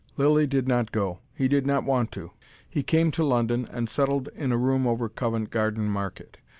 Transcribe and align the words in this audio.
Lilly 0.17 0.47
did 0.47 0.67
not 0.67 0.91
go: 0.91 1.19
he 1.31 1.47
did 1.47 1.67
not 1.67 1.83
want 1.83 2.11
to. 2.13 2.31
He 2.67 2.81
came 2.81 3.11
to 3.11 3.23
London 3.23 3.67
and 3.71 3.87
settled 3.87 4.29
in 4.33 4.51
a 4.51 4.57
room 4.57 4.87
over 4.87 5.07
Covent 5.07 5.51
Garden 5.51 5.85
market. 5.87 6.39